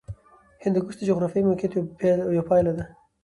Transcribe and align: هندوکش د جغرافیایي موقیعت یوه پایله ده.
هندوکش 0.63 0.95
د 0.97 1.01
جغرافیایي 1.09 1.47
موقیعت 1.49 1.71
یوه 2.35 2.45
پایله 2.49 2.71
ده. 2.77 2.83